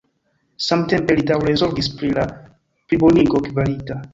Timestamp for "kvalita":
3.51-4.05